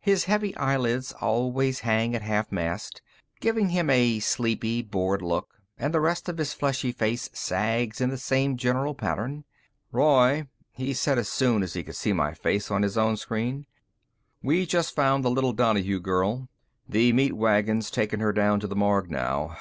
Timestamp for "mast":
2.50-3.02